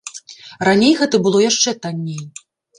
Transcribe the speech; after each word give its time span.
Раней 0.69 0.93
гэта 1.03 1.15
было 1.27 1.45
яшчэ 1.45 1.77
танней. 1.87 2.21